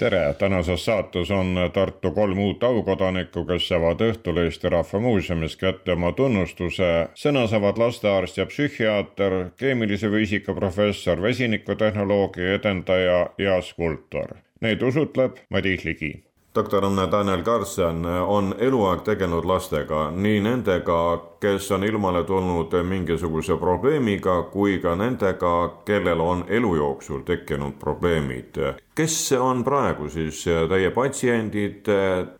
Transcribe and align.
tere, 0.00 0.34
tänases 0.38 0.84
saates 0.84 1.30
on 1.30 1.56
Tartu 1.72 2.10
kolm 2.10 2.38
uut 2.38 2.62
aukodanikku, 2.64 3.44
kes 3.44 3.66
saavad 3.68 4.00
õhtul 4.06 4.40
Eesti 4.40 4.72
Rahva 4.72 5.00
Muuseumis 5.00 5.56
kätte 5.60 5.92
oma 5.92 6.12
tunnustuse. 6.16 6.88
sõna 7.14 7.44
saavad 7.50 7.78
lastearst 7.78 8.40
ja 8.40 8.46
psühhiaater, 8.48 9.36
keemilise 9.60 10.08
füüsika 10.08 10.54
professor, 10.56 11.22
vesinikutehnoloogia 11.22 12.54
edendaja 12.54 13.20
ja 13.38 13.60
skulptor. 13.60 14.36
Neid 14.60 14.82
usutleb 14.82 15.36
Madis 15.50 15.84
Ligi 15.84 16.14
doktor 16.54 16.82
Daniel 17.10 17.42
Karlsson 17.42 18.06
on 18.06 18.54
eluaeg 18.58 19.02
tegelenud 19.02 19.44
lastega, 19.44 20.10
nii 20.10 20.40
nendega, 20.40 21.00
kes 21.40 21.70
on 21.72 21.84
ilmale 21.84 22.24
tulnud 22.24 22.74
mingisuguse 22.84 23.56
probleemiga, 23.56 24.42
kui 24.42 24.78
ka 24.78 24.94
nendega, 24.94 25.82
kellel 25.84 26.20
on 26.20 26.44
elu 26.48 26.74
jooksul 26.76 27.22
tekkinud 27.22 27.78
probleemid. 27.78 28.58
kes 28.94 29.32
on 29.32 29.64
praegu 29.64 30.08
siis 30.08 30.44
teie 30.44 30.90
patsiendid, 30.90 31.86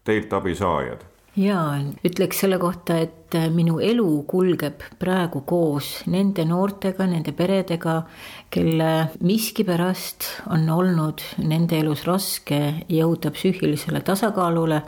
teilt 0.04 0.32
abisaajad? 0.32 1.09
Jaa, 1.39 1.79
ütleks 2.07 2.43
selle 2.43 2.59
kohta, 2.59 2.97
et 2.98 3.37
minu 3.55 3.79
elu 3.84 4.09
kulgeb 4.29 4.83
praegu 4.98 5.45
koos 5.47 6.01
nende 6.11 6.45
noortega, 6.48 7.07
nende 7.07 7.33
peredega, 7.37 8.01
kelle 8.51 8.91
miskipärast 9.23 10.27
on 10.51 10.66
olnud 10.74 11.23
nende 11.47 11.79
elus 11.79 12.05
raske 12.09 12.61
jõuda 12.91 13.30
psüühilisele 13.35 14.02
tasakaalule. 14.07 14.83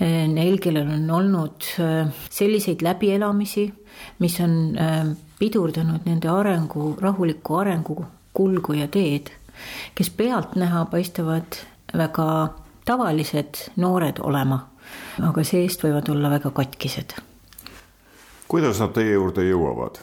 Neil, 0.00 0.56
kellel 0.64 0.88
on 0.88 1.10
olnud 1.12 1.66
äh, 1.84 2.06
selliseid 2.32 2.80
läbielamisi, 2.80 3.66
mis 4.24 4.38
on 4.40 4.54
äh, 4.80 5.10
pidurdanud 5.36 6.06
nende 6.08 6.30
arengu, 6.32 6.94
rahulikku 6.96 7.58
arengu 7.60 7.98
kulgu 8.32 8.78
ja 8.78 8.88
teed, 8.88 9.28
kes 9.92 10.08
pealtnäha 10.16 10.86
paistavad 10.88 11.60
väga 11.92 12.30
tavalised 12.88 13.60
noored 13.76 14.24
olema 14.24 14.62
aga 15.22 15.44
seest 15.44 15.84
võivad 15.84 16.08
olla 16.12 16.30
väga 16.30 16.50
katkised. 16.50 17.14
kuidas 18.48 18.80
nad 18.80 18.92
teie 18.94 19.12
juurde 19.12 19.44
jõuavad? 19.46 20.00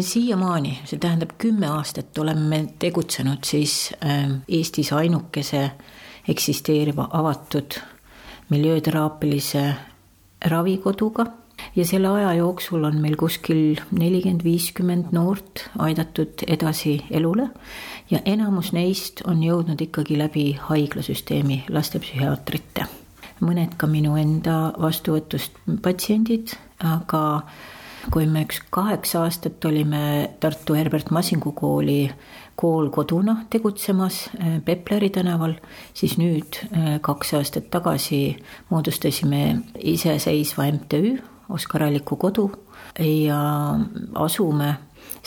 Siiamaani, 0.00 0.78
see 0.88 0.96
tähendab 0.98 1.34
kümme 1.38 1.68
aastat 1.68 2.16
oleme 2.18 2.62
tegutsenud 2.80 3.44
siis 3.44 3.92
e, 4.00 4.14
Eestis 4.48 4.92
ainukese 4.96 5.70
eksisteeriva 6.28 7.08
avatud 7.12 7.76
miljööteraapilise 8.48 9.74
ravikoduga 10.48 11.26
ja 11.76 11.86
selle 11.86 12.08
aja 12.08 12.32
jooksul 12.40 12.84
on 12.84 13.00
meil 13.00 13.16
kuskil 13.20 13.80
nelikümmend, 13.90 14.44
viiskümmend 14.44 15.12
noort 15.12 15.66
aidatud 15.78 16.46
edasi 16.46 16.98
elule 17.10 17.50
ja 18.10 18.24
enamus 18.24 18.72
neist 18.72 19.20
on 19.28 19.42
jõudnud 19.44 19.80
ikkagi 19.84 20.18
läbi 20.18 20.52
haiglasüsteemi 20.70 21.64
lastepsühhiaatrite 21.68 22.88
mõned 23.44 23.76
ka 23.78 23.88
minu 23.90 24.16
enda 24.20 24.72
vastuvõtust 24.80 25.58
patsiendid, 25.82 26.54
aga 26.84 27.22
kui 28.12 28.26
me 28.30 28.44
üks 28.46 28.60
kaheksa 28.70 29.24
aastat 29.26 29.64
olime 29.66 30.02
Tartu 30.40 30.76
Herbert 30.78 31.10
Masingu 31.10 31.52
kooli 31.56 32.06
koolkoduna 32.56 33.36
tegutsemas 33.50 34.26
eh, 34.38 34.58
Pepleri 34.64 35.10
tänaval, 35.10 35.56
siis 35.94 36.16
nüüd 36.20 36.60
eh, 36.70 36.96
kaks 37.04 37.34
aastat 37.40 37.70
tagasi 37.70 38.20
moodustasime 38.70 39.42
iseseisva 39.94 40.70
MTÜ 40.72 41.16
Oskar 41.48 41.86
Alliku 41.86 42.16
kodu 42.16 42.50
ja 42.98 43.40
asume 44.14 44.74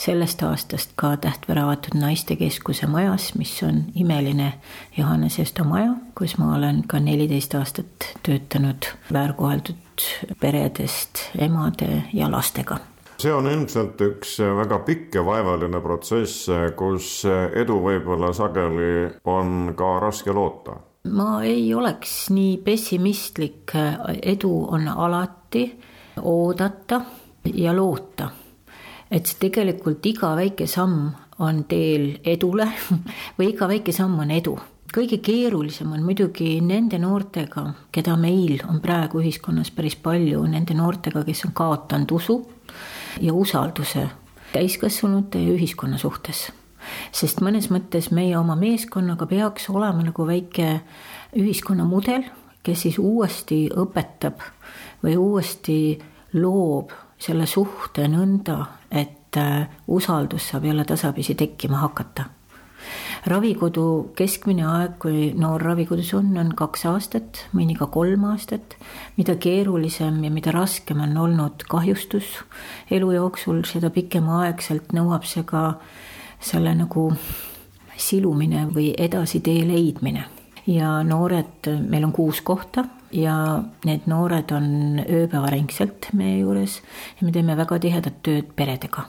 sellest 0.00 0.42
aastast 0.42 0.92
ka 0.96 1.16
Tähtvere 1.20 1.60
avatud 1.60 1.96
naistekeskuse 2.00 2.86
majas, 2.86 3.34
mis 3.34 3.52
on 3.62 3.84
imeline 3.94 4.52
Johannes 4.96 5.38
Esto 5.38 5.64
maja, 5.64 5.92
kus 6.18 6.38
ma 6.38 6.54
olen 6.56 6.82
ka 6.88 7.00
neliteist 7.00 7.54
aastat 7.54 8.08
töötanud 8.26 8.88
väärkoheldud 9.12 10.06
peredest 10.40 11.26
emade 11.38 12.04
ja 12.12 12.30
lastega. 12.30 12.78
See 13.20 13.32
on 13.32 13.50
ilmselt 13.50 14.00
üks 14.00 14.38
väga 14.56 14.78
pikk 14.86 15.20
ja 15.20 15.24
vaevaline 15.24 15.82
protsess, 15.84 16.48
kus 16.76 17.20
edu 17.52 17.76
võib-olla 17.84 18.32
sageli 18.32 19.10
on 19.28 19.74
ka 19.76 19.98
raske 20.00 20.32
loota. 20.32 20.80
ma 21.12 21.42
ei 21.44 21.74
oleks 21.74 22.30
nii 22.30 22.56
pessimistlik, 22.64 23.72
edu 24.22 24.52
on 24.72 24.88
alati 24.88 25.66
oodata 26.22 27.00
ja 27.54 27.76
loota 27.76 28.30
et 29.10 29.30
tegelikult 29.40 30.06
iga 30.06 30.34
väike 30.38 30.66
samm 30.70 31.10
on 31.42 31.64
teel 31.68 32.20
edule 32.24 32.68
või 33.38 33.50
iga 33.52 33.68
väike 33.70 33.92
samm 33.92 34.20
on 34.22 34.30
edu. 34.30 34.58
kõige 34.94 35.20
keerulisem 35.22 35.92
on 35.92 36.02
muidugi 36.02 36.60
nende 36.60 36.98
noortega, 36.98 37.62
keda 37.94 38.16
meil 38.18 38.62
on 38.68 38.80
praegu 38.82 39.20
ühiskonnas 39.22 39.70
päris 39.70 39.96
palju, 39.96 40.42
nende 40.50 40.74
noortega, 40.74 41.22
kes 41.24 41.44
on 41.46 41.52
kaotanud 41.54 42.10
usu 42.10 42.40
ja 43.20 43.34
usalduse 43.34 44.08
täiskasvanute 44.52 45.38
ja 45.38 45.54
ühiskonna 45.54 45.98
suhtes. 45.98 46.50
sest 47.12 47.40
mõnes 47.40 47.70
mõttes 47.70 48.10
meie 48.10 48.38
oma 48.38 48.56
meeskonnaga 48.56 49.26
peaks 49.26 49.68
olema 49.70 50.02
nagu 50.02 50.26
väike 50.26 50.80
ühiskonnamudel, 51.36 52.24
kes 52.62 52.82
siis 52.86 52.98
uuesti 52.98 53.68
õpetab 53.74 54.42
või 55.02 55.16
uuesti 55.16 55.98
loob 56.32 56.90
selle 57.20 57.46
suhte 57.46 58.06
nõnda, 58.08 58.58
et 58.90 59.36
äh, 59.38 59.68
usaldus 59.88 60.50
saab 60.50 60.64
jälle 60.64 60.84
tasapisi 60.84 61.34
tekkima 61.34 61.84
hakata. 61.86 62.24
ravikodu 63.26 64.12
keskmine 64.16 64.64
aeg, 64.64 64.94
kui 64.98 65.32
noor 65.36 65.60
ravikodus 65.60 66.14
on, 66.16 66.30
on 66.40 66.54
kaks 66.56 66.86
aastat, 66.88 67.42
mõni 67.52 67.76
ka 67.76 67.86
kolm 67.86 68.24
aastat. 68.24 68.76
mida 69.16 69.36
keerulisem 69.36 70.24
ja 70.24 70.30
mida 70.30 70.50
raskem 70.50 71.00
on 71.00 71.16
olnud 71.16 71.64
kahjustus 71.68 72.38
elu 72.90 73.12
jooksul, 73.12 73.62
seda 73.64 73.90
pikemaaegselt 73.90 74.92
nõuab 74.96 75.24
see 75.28 75.44
ka 75.44 75.74
selle 76.40 76.74
nagu 76.74 77.12
silumine 77.96 78.64
või 78.72 78.94
edasitee 78.96 79.66
leidmine 79.68 80.24
ja 80.66 81.02
noored, 81.04 81.68
meil 81.88 82.04
on 82.04 82.12
kuus 82.12 82.40
kohta 82.40 82.86
ja 83.12 83.62
need 83.84 84.06
noored 84.10 84.52
on 84.54 85.00
ööpäevaringselt 85.02 86.10
meie 86.16 86.40
juures 86.40 86.78
ja 87.18 87.26
me 87.26 87.32
teeme 87.34 87.56
väga 87.58 87.78
tihedat 87.82 88.22
tööd 88.22 88.52
peredega. 88.56 89.08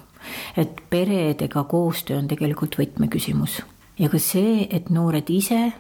et 0.58 0.82
peredega 0.90 1.64
koostöö 1.64 2.18
on 2.18 2.28
tegelikult 2.28 2.78
võtmeküsimus 2.78 3.62
ja 4.00 4.10
ka 4.10 4.20
see, 4.20 4.68
et 4.70 4.90
noored 4.90 5.30
ise 5.30 5.72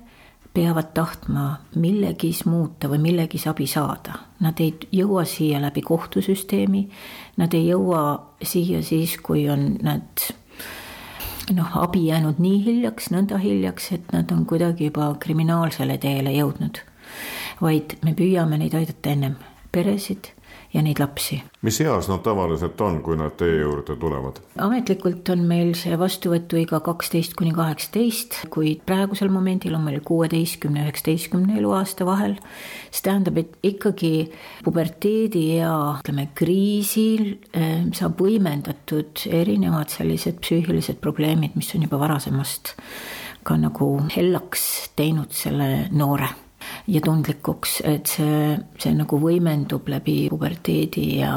peavad 0.54 0.92
tahtma 0.94 1.46
millegis 1.76 2.46
muuta 2.46 2.90
või 2.92 3.00
millegis 3.00 3.48
abi 3.48 3.68
saada. 3.68 4.18
Nad 4.44 4.60
ei 4.60 4.74
jõua 4.92 5.24
siia 5.26 5.62
läbi 5.62 5.82
kohtusüsteemi, 5.82 6.82
nad 7.38 7.54
ei 7.54 7.70
jõua 7.70 8.02
siia 8.44 8.82
siis, 8.84 9.16
kui 9.24 9.46
on 9.50 9.78
nad 9.82 10.26
noh, 11.56 11.78
abi 11.80 12.04
jäänud 12.10 12.42
nii 12.44 12.60
hiljaks, 12.66 13.12
nõnda 13.16 13.40
hiljaks, 13.40 13.92
et 13.96 14.12
nad 14.12 14.32
on 14.32 14.46
kuidagi 14.46 14.92
juba 14.92 15.14
kriminaalsele 15.20 15.98
teele 15.98 16.36
jõudnud 16.36 16.84
vaid 17.62 17.98
me 18.06 18.16
püüame 18.18 18.60
neid 18.62 18.76
aidata 18.78 19.14
ennem, 19.14 19.36
peresid 19.72 20.34
ja 20.74 20.82
neid 20.84 21.00
lapsi. 21.00 21.42
mis 21.62 21.80
eas 21.84 22.08
nad 22.10 22.22
tavaliselt 22.24 22.80
on, 22.82 23.02
kui 23.04 23.18
nad 23.20 23.36
teie 23.40 23.62
juurde 23.62 23.96
tulevad? 24.00 24.40
ametlikult 24.64 25.30
on 25.34 25.44
meil 25.48 25.74
see 25.80 25.98
vastuvõtuiga 26.00 26.80
kaksteist 26.86 27.36
kuni 27.40 27.52
kaheksateist, 27.56 28.38
kuid 28.54 28.84
praegusel 28.88 29.32
momendil 29.34 29.76
on 29.76 29.86
meil 29.88 30.00
kuueteistkümne, 30.08 30.86
üheksateistkümne 30.86 31.58
eluaasta 31.60 32.08
vahel. 32.08 32.38
see 32.92 33.08
tähendab, 33.08 33.38
et 33.38 33.58
ikkagi 33.64 34.14
puberteediea, 34.64 35.74
ütleme 36.04 36.30
kriisil 36.36 37.26
eh, 37.54 37.90
saab 37.98 38.22
võimendatud 38.22 39.28
erinevad 39.32 39.92
sellised 39.92 40.40
psüühilised 40.44 41.02
probleemid, 41.04 41.58
mis 41.60 41.76
on 41.76 41.88
juba 41.88 42.00
varasemast 42.00 42.76
ka 43.44 43.58
nagu 43.58 43.96
hellaks 44.14 44.94
teinud 44.96 45.34
selle 45.34 45.90
noore 45.92 46.30
ja 46.92 47.02
tundlikuks, 47.04 47.80
et 47.88 48.12
see, 48.12 48.56
see 48.80 48.94
nagu 48.98 49.20
võimendub 49.22 49.88
läbi 49.92 50.26
puberteedi 50.32 51.06
ja, 51.22 51.34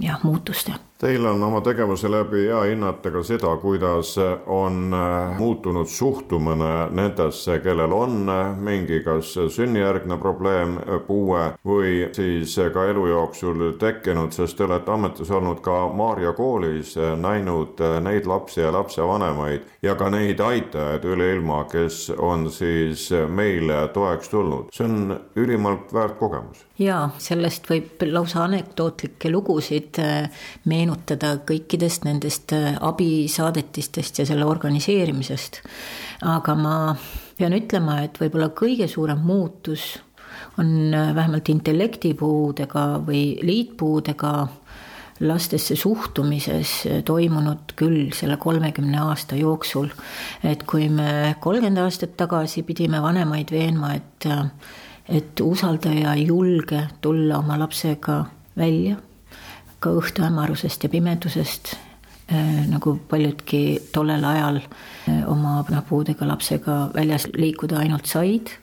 ja 0.00 0.18
muutuste. 0.22 0.76
Teil 1.02 1.24
on 1.26 1.42
oma 1.42 1.58
tegevuse 1.60 2.06
läbi 2.10 2.44
hea 2.46 2.60
hinnata 2.62 3.10
ka 3.10 3.24
seda, 3.26 3.56
kuidas 3.58 4.12
on 4.46 4.94
äh, 4.94 5.32
muutunud 5.34 5.88
suhtumine 5.90 6.68
nendesse, 6.94 7.56
kellel 7.58 7.90
on 7.92 8.28
äh, 8.30 8.52
mingi 8.54 9.00
kas 9.02 9.32
sünnijärgne 9.50 10.14
probleem, 10.22 10.76
äh, 10.78 11.00
puue 11.02 11.40
või 11.66 12.04
siis 12.14 12.54
ka 12.54 12.84
elu 12.92 13.08
jooksul 13.10 13.64
tekkinud, 13.80 14.30
sest 14.30 14.54
te 14.60 14.68
olete 14.68 14.94
ametis 14.94 15.32
olnud 15.34 15.58
ka 15.64 15.88
Maarja 15.90 16.36
koolis, 16.38 16.94
näinud 17.18 17.82
neid 18.06 18.30
lapsi 18.30 18.62
ja 18.62 18.70
lapsevanemaid 18.70 19.82
ja 19.82 19.96
ka 19.98 20.06
neid 20.06 20.38
aitajaid 20.38 21.10
üle 21.10 21.32
ilma, 21.34 21.64
kes 21.66 22.12
on 22.14 22.46
siis 22.46 23.08
meile 23.26 23.88
toeks 23.90 24.30
tulnud. 24.30 24.70
see 24.70 24.86
on 24.86 25.18
ülimalt 25.34 25.90
väärt 25.90 26.14
kogemus. 26.22 26.62
jaa, 26.78 27.10
sellest 27.18 27.66
võib 27.66 28.06
lausa 28.06 28.44
anekdootlikke 28.46 29.34
lugusid 29.34 29.98
meenutada 30.64 30.91
meenutada 30.92 31.38
kõikidest 31.46 32.04
nendest 32.04 32.52
äh, 32.52 32.76
abisaadetistest 32.80 34.18
ja 34.18 34.26
selle 34.26 34.44
organiseerimisest. 34.44 35.62
aga 36.22 36.54
ma 36.54 36.96
pean 37.38 37.52
ütlema, 37.52 38.02
et 38.04 38.18
võib-olla 38.18 38.50
kõige 38.52 38.88
suurem 38.88 39.18
muutus 39.18 39.98
on 40.58 40.92
äh, 40.94 41.14
vähemalt 41.14 41.48
intellektipuudega 41.48 43.02
või 43.06 43.38
liitpuudega 43.42 44.48
lastesse 45.20 45.76
suhtumises 45.76 46.86
äh, 46.86 47.02
toimunud 47.04 47.72
küll 47.76 48.12
selle 48.12 48.36
kolmekümne 48.36 48.98
aasta 49.00 49.36
jooksul. 49.36 49.88
et 50.44 50.62
kui 50.64 50.88
me 50.88 51.36
kolmkümmend 51.40 51.78
aastat 51.78 52.16
tagasi 52.16 52.62
pidime 52.62 53.02
vanemaid 53.02 53.50
veenma, 53.50 53.94
et, 53.94 54.28
et 55.08 55.40
usalda 55.40 55.92
ja 55.92 56.14
julge 56.16 56.88
tulla 57.00 57.38
oma 57.38 57.58
lapsega 57.58 58.24
välja 58.56 58.96
ka 59.82 59.92
õhtuhämarusest 59.98 60.86
ja 60.86 60.90
pimedusest, 60.92 61.74
äh, 62.32 62.64
nagu 62.70 62.96
paljudki 63.08 63.62
tollel 63.92 64.24
ajal 64.24 64.60
äh, 64.62 65.22
oma 65.30 65.60
noh, 65.68 65.84
puudega 65.88 66.28
lapsega 66.28 66.84
väljas 66.94 67.28
liikuda 67.34 67.82
ainult 67.82 68.06
said. 68.06 68.58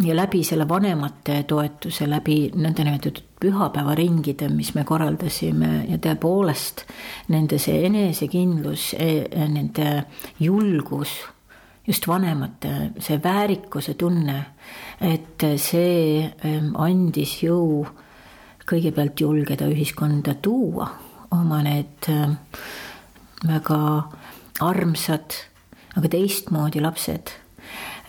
ja 0.00 0.14
läbi 0.16 0.40
selle 0.44 0.64
vanemate 0.68 1.42
toetuse, 1.44 2.06
läbi 2.08 2.46
nõndanimetatud 2.56 3.18
pühapäevaringide, 3.42 4.48
mis 4.48 4.70
me 4.74 4.86
korraldasime 4.88 5.84
ja 5.90 5.98
tõepoolest 6.00 6.86
nende 7.28 7.58
see 7.60 7.82
enesekindlus, 7.90 8.94
e, 8.96 9.28
nende 9.52 10.06
julgus 10.40 11.12
just 11.86 12.06
vanemate 12.08 12.92
see 13.02 13.18
väärikuse 13.22 13.94
tunne, 13.98 14.38
et 15.00 15.44
see 15.58 16.22
ähm, 16.46 16.72
andis 16.78 17.40
jõu 17.42 17.82
kõigepealt 18.68 19.20
julgeda 19.20 19.68
ühiskonda 19.70 20.34
tuua 20.42 20.88
oma 21.32 21.62
need 21.64 22.08
äh, 22.12 22.34
väga 23.48 23.78
armsad, 24.62 25.38
aga 25.96 26.10
teistmoodi 26.12 26.82
lapsed. 26.84 27.32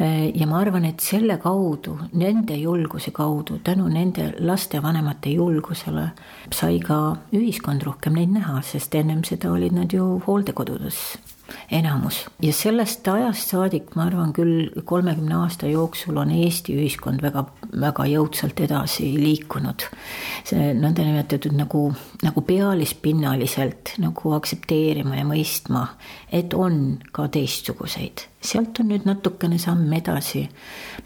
Äh, 0.02 0.30
ja 0.36 0.48
ma 0.50 0.60
arvan, 0.62 0.86
et 0.90 1.04
selle 1.04 1.38
kaudu, 1.42 1.98
nende 2.20 2.58
julguse 2.60 3.14
kaudu, 3.16 3.60
tänu 3.64 3.88
nende 3.92 4.32
lastevanemate 4.40 5.36
julgusele 5.38 6.10
sai 6.52 6.80
ka 6.84 7.00
ühiskond 7.34 7.86
rohkem 7.86 8.18
neid 8.20 8.34
näha, 8.34 8.62
sest 8.66 8.96
ennem 9.00 9.24
seda 9.28 9.54
olid 9.54 9.76
nad 9.78 9.94
ju 9.94 10.18
hooldekodudes 10.28 11.04
enamus 11.72 12.24
ja 12.42 12.54
sellest 12.54 13.08
ajast 13.08 13.54
saadik, 13.54 13.94
ma 13.98 14.08
arvan 14.08 14.34
küll, 14.36 14.70
kolmekümne 14.86 15.36
aasta 15.42 15.70
jooksul 15.70 16.18
on 16.22 16.32
Eesti 16.34 16.76
ühiskond 16.78 17.24
väga, 17.24 17.46
väga 17.82 18.06
jõudsalt 18.10 18.60
edasi 18.66 19.10
liikunud. 19.20 19.88
see 20.48 20.74
nõndanimetatud 20.78 21.56
nagu, 21.58 21.86
nagu 22.24 22.44
pealispinnaliselt 22.48 23.96
nagu 24.04 24.36
aktsepteerima 24.38 25.20
ja 25.22 25.26
mõistma, 25.28 25.88
et 26.32 26.54
on 26.54 27.00
ka 27.12 27.28
teistsuguseid. 27.28 28.28
sealt 28.44 28.80
on 28.80 28.90
nüüd 28.92 29.06
natukene 29.08 29.58
samm 29.58 29.92
edasi, 29.94 30.48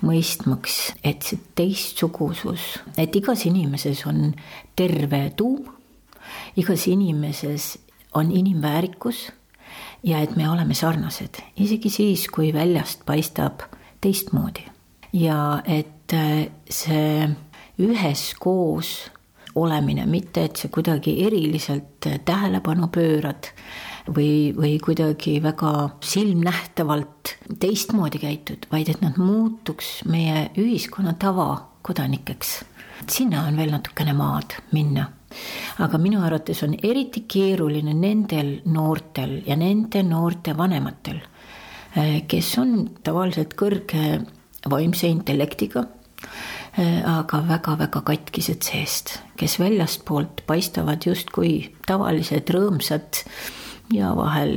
mõistmaks, 0.01 0.77
et 1.03 1.23
see 1.23 1.39
teistsugusus, 1.55 2.77
et 2.97 3.15
igas 3.15 3.45
inimeses 3.45 4.05
on 4.09 4.33
terve 4.75 5.27
tuum, 5.37 5.67
igas 6.57 6.87
inimeses 6.87 7.77
on 8.17 8.31
inimväärikus 8.31 9.27
ja 10.03 10.19
et 10.19 10.35
me 10.35 10.49
oleme 10.49 10.73
sarnased, 10.73 11.41
isegi 11.57 11.89
siis, 11.89 12.27
kui 12.27 12.53
väljast 12.53 13.05
paistab 13.05 13.65
teistmoodi. 14.01 14.65
ja 15.13 15.61
et 15.65 16.13
äh, 16.13 16.47
see 16.69 17.29
üheskoos 17.79 19.11
olemine, 19.55 20.05
mitte 20.05 20.43
et 20.45 20.55
sa 20.57 20.69
kuidagi 20.69 21.15
eriliselt 21.25 22.05
tähelepanu 22.25 22.89
pöörad 22.93 23.49
või, 24.15 24.53
või 24.55 24.77
kuidagi 24.83 25.37
väga 25.43 25.89
silmnähtavalt 26.03 27.35
teistmoodi 27.59 28.21
käitud, 28.21 28.67
vaid 28.71 28.89
et 28.93 29.01
nad 29.01 29.17
muutuks 29.17 30.03
meie 30.05 30.49
ühiskonna 30.57 31.13
tavakodanikeks. 31.19 32.63
sinna 33.09 33.45
on 33.47 33.57
veel 33.57 33.71
natukene 33.71 34.13
maad 34.13 34.57
minna 34.71 35.09
aga 35.83 35.99
minu 36.01 36.21
arvates 36.25 36.63
on 36.63 36.75
eriti 36.83 37.25
keeruline 37.29 37.93
nendel 37.93 38.57
noortel 38.65 39.41
ja 39.47 39.57
nende 39.59 40.03
noorte 40.03 40.55
vanematel, 40.57 41.19
eh, 41.95 42.23
kes 42.27 42.53
on 42.61 42.73
tavaliselt 43.03 43.55
kõrge 43.59 44.25
vaimse 44.69 45.07
intellektiga, 45.07 45.85
eh, 46.77 47.03
aga 47.05 47.43
väga-väga 47.47 48.01
katkised 48.01 48.63
seest, 48.63 49.19
kes 49.37 49.59
väljastpoolt 49.59 50.45
paistavad 50.47 51.05
justkui 51.05 51.73
tavalised 51.87 52.49
rõõmsad 52.49 53.23
ja 53.93 54.11
vahel 54.15 54.53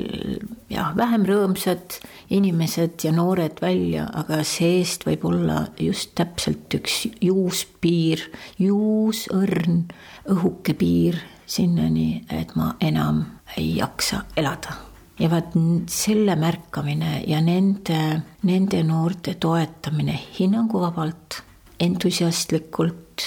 jah, 0.71 0.91
vähem 0.97 1.25
rõõmsad 1.29 1.99
inimesed 2.35 3.05
ja 3.05 3.13
noored 3.15 3.61
välja, 3.63 4.09
aga 4.17 4.43
seest 4.47 5.07
võib 5.07 5.25
olla 5.31 5.65
just 5.81 6.15
täpselt 6.19 6.73
üks 6.81 7.05
juuspiir, 7.23 8.25
juusõrn, 8.59 9.85
õhuke 10.31 10.75
piir 10.79 11.21
sinnani, 11.51 12.25
et 12.31 12.55
ma 12.59 12.75
enam 12.81 13.25
ei 13.59 13.77
jaksa 13.79 14.25
elada. 14.37 14.77
ja 15.21 15.29
vaat 15.29 15.53
selle 15.93 16.33
märkamine 16.41 17.19
ja 17.29 17.43
nende, 17.45 18.23
nende 18.49 18.79
noorte 18.89 19.35
toetamine 19.37 20.15
hinnanguvabalt, 20.39 21.43
entusiastlikult 21.81 23.27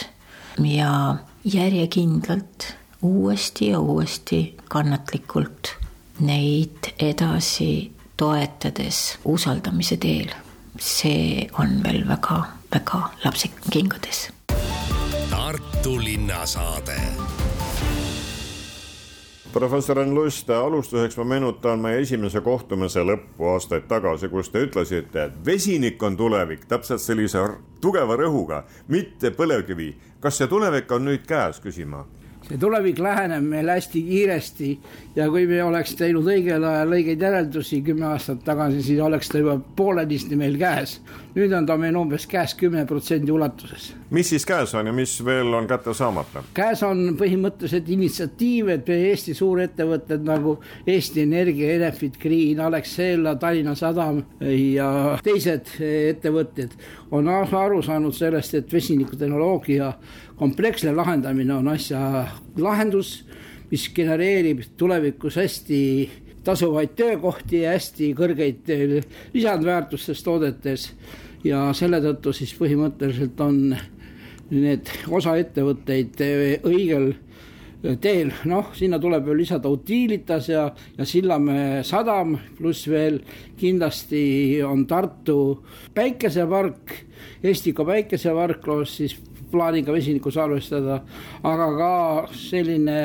ja 0.58 0.90
järjekindlalt 1.46 2.74
uuesti 3.04 3.70
ja 3.70 3.80
uuesti 3.80 4.42
kannatlikult 4.70 5.76
neid 6.20 6.94
edasi 7.00 7.92
toetades 8.18 9.20
usaldamise 9.26 9.98
teel. 9.98 10.34
see 10.80 11.48
on 11.60 11.84
veel 11.84 12.08
väga-väga 12.08 13.02
lapsekingades. 13.24 14.30
Tartu 15.30 16.04
linnasaade 16.04 17.02
professor 19.54 20.00
Enn 20.00 20.16
Lust, 20.16 20.50
alustuseks 20.50 21.18
ma 21.18 21.24
meenutan 21.24 21.80
meie 21.80 22.00
esimese 22.02 22.42
kohtumise 22.42 23.04
lõppu 23.06 23.52
aastaid 23.52 23.86
tagasi, 23.88 24.28
kus 24.32 24.50
te 24.50 24.64
ütlesite, 24.66 25.28
et 25.28 25.36
vesinik 25.46 26.02
on 26.04 26.18
tulevik, 26.18 26.66
täpselt 26.66 27.02
sellise 27.02 27.44
tugeva 27.82 28.18
rõhuga, 28.18 28.64
mitte 28.88 29.30
põlevkivi. 29.38 29.94
kas 30.20 30.38
see 30.38 30.48
tulevik 30.48 30.92
on 30.92 31.06
nüüd 31.06 31.28
käes, 31.28 31.60
küsin 31.62 31.88
ma 31.94 32.06
see 32.54 32.62
tulevik 32.62 33.00
läheneb 33.02 33.46
meil 33.50 33.70
hästi 33.72 34.02
kiiresti 34.06 34.68
ja 35.16 35.26
kui 35.34 35.48
me 35.50 35.64
oleks 35.66 35.96
teinud 35.98 36.28
õigel 36.30 36.62
ajal 36.70 36.92
õigeid 37.00 37.24
järeldusi 37.26 37.80
kümme 37.82 38.06
aastat 38.12 38.44
tagasi, 38.46 38.84
siis 38.86 39.02
oleks 39.02 39.32
ta 39.32 39.42
juba 39.42 39.58
poolenisti 39.76 40.38
meil 40.38 40.60
käes. 40.62 41.00
Nüüd 41.34 41.54
on 41.58 41.66
ta 41.66 41.78
meil 41.80 41.96
umbes 41.98 42.26
käes 42.30 42.54
kümne 42.58 42.86
protsendi 42.90 43.32
ulatuses. 43.34 43.92
mis 44.14 44.30
siis 44.30 44.46
käes 44.46 44.74
on 44.78 44.88
ja 44.88 44.94
mis 44.94 45.16
veel 45.26 45.54
on 45.54 45.68
kätte 45.68 45.94
saamata? 45.98 46.44
käes 46.54 46.84
on 46.86 47.16
põhimõtteliselt 47.20 47.90
initsiatiiv, 47.96 48.70
et 48.76 48.90
Eesti 48.94 49.34
suurettevõtted 49.38 50.26
nagu 50.26 50.58
Eesti 50.88 51.24
Energia, 51.26 51.74
Enefit 51.78 52.20
Green, 52.22 52.60
Alexela, 52.60 53.36
Tallinna 53.36 53.76
Sadam 53.76 54.24
ja 54.40 55.20
teised 55.24 55.76
ettevõtted 55.80 56.78
on 57.12 57.30
aru 57.30 57.82
saanud 57.82 58.14
sellest, 58.16 58.54
et 58.54 58.74
vesinikutehnoloogia 58.74 59.94
kompleksne 60.38 60.94
lahendamine 60.96 61.54
on 61.54 61.68
asja 61.74 62.28
lahendus, 62.58 63.24
mis 63.72 63.88
genereerib 63.96 64.62
tulevikus 64.78 65.38
hästi 65.42 65.80
tasuvaid 66.44 66.96
töökohti 66.96 67.64
ja 67.64 67.74
hästi 67.76 68.14
kõrgeid 68.18 68.72
lisandväärtustes 69.34 70.24
toodetes. 70.24 70.92
ja 71.44 71.74
selle 71.76 72.00
tõttu 72.00 72.32
siis 72.34 72.54
põhimõtteliselt 72.56 73.40
on 73.44 73.76
need 74.50 74.90
osa 75.12 75.36
ettevõtteid 75.36 76.22
õigel 76.64 77.14
teel, 78.00 78.32
noh, 78.48 78.70
sinna 78.78 79.00
tuleb 79.02 79.26
veel 79.28 79.42
lisada 79.42 79.70
Utilitas 79.72 80.48
ja, 80.50 80.70
ja 80.98 81.06
Sillamäe 81.06 81.82
sadam, 81.84 82.38
pluss 82.58 82.88
veel. 82.88 83.20
Kindlasti 83.60 84.62
on 84.64 84.86
Tartu 84.88 85.64
päikesepark, 85.96 86.96
Estika 87.44 87.86
päikesepark 87.86 88.62
koos 88.64 88.98
siis 89.02 89.18
plaaniga 89.52 89.94
vesinikku 89.94 90.32
salvestada, 90.34 91.02
aga 91.44 91.68
ka 91.78 91.92
selline 92.40 93.00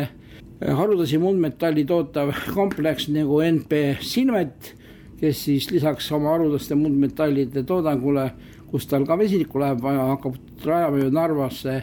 haruldasi 0.67 1.19
muldmetalli 1.23 1.85
tootav 1.87 2.33
kompleks 2.55 3.09
nagu 3.15 3.41
NP 3.47 3.99
Silmet, 4.03 4.75
kes 5.21 5.45
siis 5.47 5.69
lisaks 5.71 6.11
oma 6.15 6.33
haruldaste 6.35 6.75
muldmetallide 6.79 7.63
toodangule, 7.67 8.29
kus 8.71 8.87
tal 8.91 9.07
ka 9.07 9.17
vesinikku 9.19 9.61
läheb 9.63 9.83
vaja, 9.83 10.09
hakkab 10.13 10.39
rajama 10.67 11.03
ju 11.03 11.11
Narvasse 11.15 11.77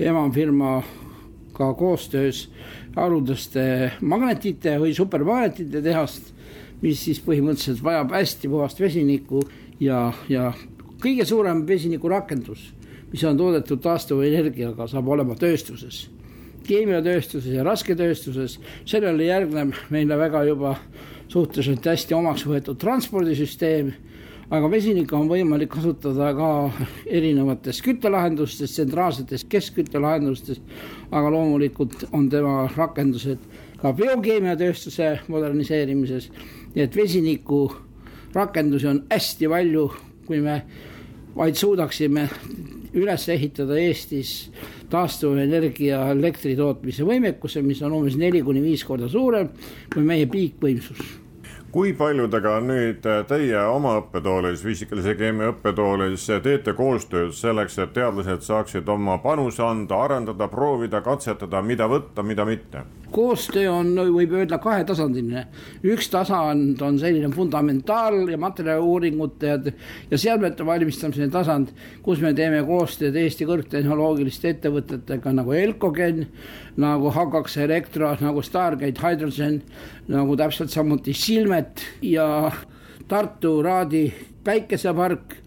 emafirmaga 0.00 1.70
koostöös 1.78 2.48
haruldaste 2.96 3.64
magnetite 4.00 4.76
või 4.80 4.92
supermagnetite 4.96 5.82
tehast, 5.84 6.32
mis 6.84 7.00
siis 7.04 7.20
põhimõtteliselt 7.24 7.82
vajab 7.84 8.12
hästi 8.16 8.52
puhast 8.52 8.80
vesinikku 8.80 9.42
ja, 9.80 10.10
ja 10.28 10.52
kõige 11.00 11.24
suurem 11.28 11.64
vesinikurakendus, 11.68 12.70
mis 13.12 13.24
on 13.24 13.36
toodetud 13.40 13.80
taastuvenergiaga, 13.84 14.88
saab 14.88 15.08
olema 15.08 15.36
tööstuses 15.40 16.06
keemiatööstuses 16.66 17.52
ja 17.54 17.64
rasketööstuses, 17.66 18.58
sellele 18.88 19.26
järgneb 19.28 19.74
meile 19.90 20.18
väga 20.18 20.44
juba 20.48 20.76
suhteliselt 21.30 21.86
hästi 21.86 22.14
omaks 22.14 22.44
võetud 22.48 22.78
transpordisüsteem, 22.80 23.92
aga 24.50 24.70
vesinikku 24.70 25.14
on 25.16 25.28
võimalik 25.30 25.70
kasutada 25.70 26.32
ka 26.34 26.50
erinevates 27.06 27.78
küttelahendustes, 27.86 28.74
tsentraalsetes 28.74 29.44
keskküttelahendustes, 29.50 30.58
aga 31.10 31.30
loomulikult 31.30 32.08
on 32.12 32.28
tema 32.32 32.64
rakendused 32.76 33.44
ka 33.80 33.92
biokeemiatööstuse 33.96 35.12
moderniseerimises, 35.30 36.28
nii 36.74 36.84
et 36.84 36.96
vesiniku 36.96 37.62
rakendusi 38.34 38.90
on 38.90 39.04
hästi 39.10 39.48
palju, 39.50 39.86
kui 40.26 40.42
me 40.42 40.60
vaid 41.36 41.56
suudaksime 41.56 42.26
üles 42.94 43.28
ehitada 43.30 43.78
Eestis 43.78 44.50
taastuvenergia 44.90 46.02
elektri 46.14 46.56
tootmise 46.58 47.06
võimekuse, 47.06 47.62
mis 47.62 47.82
on 47.86 47.94
umbes 48.00 48.18
neli 48.18 48.42
kuni 48.42 48.62
viis 48.64 48.84
korda 48.86 49.08
suurem 49.08 49.52
kui 49.92 50.06
meie 50.06 50.26
piikvõimsus 50.30 51.18
kui 51.70 51.92
paljudega 51.94 52.56
nüüd 52.66 53.04
teie 53.30 53.58
oma 53.70 53.92
õppetoolis, 54.00 54.62
füüsikalise 54.64 55.14
keemia 55.18 55.52
õppetoolis 55.52 56.24
teete 56.42 56.74
koostööd 56.74 57.30
selleks, 57.36 57.78
et 57.78 57.92
teadlased 57.94 58.42
saaksid 58.42 58.88
oma 58.90 59.20
panuse 59.22 59.62
anda, 59.62 60.00
arendada, 60.08 60.50
proovida, 60.50 60.98
katsetada, 61.06 61.62
mida 61.62 61.86
võtta, 61.90 62.26
mida 62.26 62.46
mitte? 62.48 62.82
Koostöö 63.12 63.70
on, 63.72 63.92
võib 64.14 64.32
öelda, 64.38 64.58
kahetasandiline. 64.62 65.46
üks 65.84 66.08
tasand 66.10 66.80
on 66.82 66.98
selline 66.98 67.28
fundamentaal- 67.34 68.30
ja 68.30 68.38
materjaliuuringute 68.38 69.46
ja, 69.46 69.58
ja 70.10 70.18
seadmete 70.18 70.66
valmistamise 70.66 71.28
tasand, 71.28 71.74
kus 72.02 72.20
me 72.20 72.32
teeme 72.34 72.62
koostööd 72.66 73.16
Eesti 73.16 73.46
kõrgtehnoloogiliste 73.48 74.54
ettevõtetega 74.54 75.32
nagu 75.32 75.52
Elcogen, 75.52 76.26
nagu 76.76 77.10
Hakax 77.10 77.56
Elektro, 77.56 78.14
nagu 78.20 78.42
Stargate 78.42 79.00
Hydrogen, 79.02 79.62
nagu 80.08 80.36
täpselt 80.36 80.70
samuti 80.70 81.12
Silmet 81.12 81.82
ja 82.02 82.50
Tartu 83.08 83.62
Raadi 83.62 84.04
päikesepark, 84.44 85.39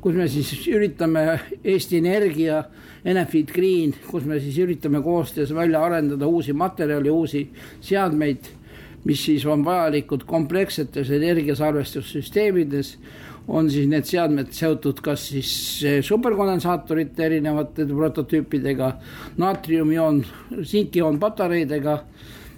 kus 0.00 0.14
me 0.14 0.28
siis 0.30 0.66
üritame 0.70 1.24
Eesti 1.64 1.98
Energia 1.98 2.62
Enefit 3.04 3.52
Green, 3.54 3.94
kus 4.10 4.26
me 4.28 4.38
siis 4.42 4.58
üritame 4.62 5.02
koostöös 5.02 5.54
välja 5.54 5.82
arendada 5.84 6.26
uusi 6.26 6.52
materjale, 6.52 7.10
uusi 7.10 7.48
seadmeid, 7.80 8.50
mis 9.04 9.24
siis 9.24 9.46
on 9.46 9.64
vajalikud 9.64 10.26
komplekssetes 10.26 11.10
energiasalvestussüsteemides, 11.10 12.96
on 13.48 13.70
siis 13.72 13.86
need 13.88 14.04
seadmed 14.04 14.50
seotud 14.52 15.00
kas 15.02 15.28
siis 15.32 15.52
superkondensaatorite 16.04 17.24
erinevate 17.26 17.86
prototüüpidega, 17.88 18.92
naatriumioon, 19.40 20.20
sinkioon 20.62 21.18
patareidega 21.22 21.96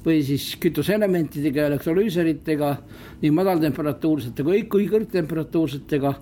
või 0.04 0.22
siis 0.24 0.54
kütuseelementidega, 0.60 1.68
elektrolüüseritega, 1.70 2.74
nii 3.22 3.32
madaltemperatuursete 3.36 4.44
kui 4.44 4.88
kõrgtemperatuursetega 4.90 6.14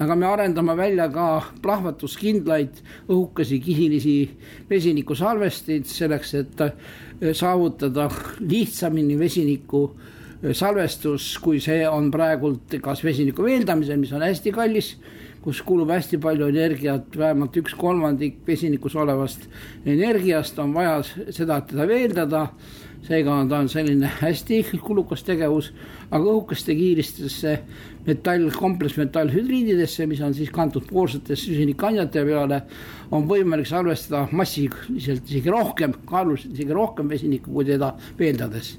aga 0.00 0.14
me 0.16 0.26
arendame 0.26 0.74
välja 0.76 1.08
ka 1.12 1.26
plahvatuskindlaid 1.62 2.80
õhukesi 3.08 3.60
kihilisi 3.62 4.16
vesinikusalvesteid 4.70 5.88
selleks, 5.90 6.34
et 6.40 6.64
eh, 6.64 7.32
saavutada 7.36 8.08
lihtsamini 8.40 9.18
vesiniku 9.20 9.84
eh, 10.42 10.52
salvestus, 10.56 11.34
kui 11.42 11.60
see 11.60 11.82
on 11.88 12.10
praegult 12.14 12.78
kas 12.82 13.04
vesiniku 13.04 13.44
veeldamisel, 13.46 14.00
mis 14.00 14.14
on 14.16 14.24
hästi 14.24 14.54
kallis, 14.54 14.94
kus 15.42 15.62
kulub 15.66 15.90
hästi 15.90 16.20
palju 16.22 16.48
energiat, 16.52 17.16
vähemalt 17.18 17.56
üks 17.58 17.74
kolmandik 17.78 18.40
vesinikus 18.46 18.94
olevast 18.96 19.48
energiast 19.86 20.58
on 20.62 20.74
vaja 20.74 21.00
seda, 21.34 21.58
et 21.58 21.72
teda 21.72 21.86
veeldada 21.90 22.46
seega 23.02 23.34
on 23.34 23.48
ta 23.50 23.58
on 23.62 23.68
selline 23.70 24.08
hästi 24.20 24.60
kulukas 24.82 25.24
tegevus, 25.26 25.72
aga 26.10 26.22
õhukeste 26.22 26.74
kiiristesse 26.78 27.56
metall, 28.06 28.48
kompleksmetallhüdriididesse, 28.54 30.06
mis 30.10 30.22
on 30.22 30.34
siis 30.34 30.50
kantud 30.54 30.86
poolsetesse 30.90 31.50
süsinikandjate 31.50 32.24
peale, 32.26 32.62
on 33.12 33.26
võimalik 33.28 33.68
salvestada 33.68 34.24
massiliselt 34.32 35.28
isegi 35.30 35.52
rohkem, 35.52 35.94
kaaluliselt 36.08 36.54
isegi 36.56 36.78
rohkem 36.78 37.10
vesinikku, 37.10 37.52
kui 37.52 37.68
teda 37.68 37.92
veeldades. 38.18 38.76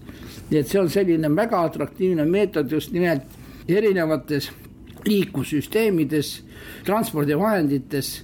nii 0.49 0.59
et 0.59 0.67
see 0.67 0.81
on 0.81 0.89
selline 0.91 1.29
väga 1.35 1.63
atraktiivne 1.69 2.25
meetod 2.29 2.71
just 2.71 2.91
nimelt 2.91 3.23
erinevates 3.67 4.51
liiklussüsteemides, 5.07 6.43
transpordivahendites, 6.85 8.23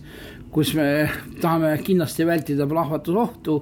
kus 0.52 0.74
me 0.78 1.10
tahame 1.42 1.78
kindlasti 1.86 2.26
vältida 2.26 2.68
plahvatusohtu 2.68 3.58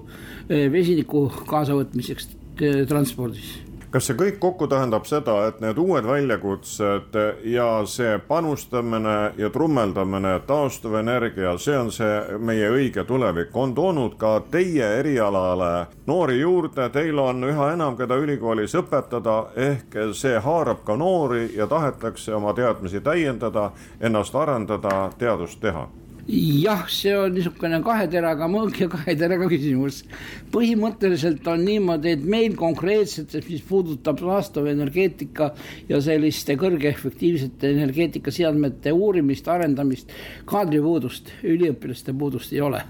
eh, 0.50 0.67
vesiniku 0.72 1.27
kaasavõtmiseks 1.48 2.29
eh, 2.62 2.84
transpordis. 2.88 3.58
Kas 3.88 4.10
see 4.10 4.17
kõik 4.20 4.36
kokku 4.44 4.67
tähendab 4.67 5.06
seda, 5.08 5.34
et 5.48 5.62
need 5.63 5.77
uued 5.79 6.03
väljakutsed 6.03 7.15
ja 7.48 7.67
see 7.88 8.17
panustamine 8.27 9.13
ja 9.39 9.50
trummeldamine, 9.50 10.34
taastuvenergia, 10.48 11.53
see 11.58 11.77
on 11.79 11.91
see 11.96 12.38
meie 12.38 12.67
õige 12.67 13.06
tulevik, 13.08 13.56
on 13.56 13.72
toonud 13.75 14.17
ka 14.20 14.34
teie 14.51 14.89
erialale 15.00 15.72
noori 16.12 16.36
juurde, 16.41 16.89
teil 16.91 17.20
on 17.24 17.48
üha 17.48 17.70
enam, 17.77 17.96
keda 17.96 18.20
ülikoolis 18.20 18.75
õpetada, 18.75 19.38
ehk 19.56 19.96
see 20.20 20.36
haarab 20.36 20.84
ka 20.84 21.00
noori 21.00 21.53
ja 21.56 21.70
tahetakse 21.72 22.36
oma 22.36 22.51
teadmisi 22.60 23.00
täiendada, 23.00 23.72
ennast 24.03 24.36
arendada, 24.36 25.08
teadust 25.17 25.63
teha 25.63 25.88
jah, 26.27 26.84
see 26.91 27.13
on 27.15 27.31
niisugune 27.36 27.79
kahe 27.86 28.07
teraga 28.12 28.50
mõõk 28.51 28.81
ja 28.81 28.88
kahe 28.91 29.15
teraga 29.15 29.48
küsimus. 29.48 30.03
põhimõtteliselt 30.51 31.48
on 31.48 31.63
niimoodi, 31.63 32.17
et 32.17 32.24
meil 32.24 32.55
konkreetselt, 32.55 33.34
mis 33.50 33.63
puudutab 33.67 34.19
taastuvenergeetika 34.19 35.53
ja 35.89 36.01
selliste 36.01 36.57
kõrgeefektiivsete 36.60 37.72
energeetikaseadmete 37.77 38.91
uurimist, 38.91 39.48
arendamist, 39.48 40.12
kaadripuudust, 40.46 41.31
üliõpilaste 41.43 42.13
puudust 42.17 42.53
ei 42.53 42.62
ole 42.62 42.84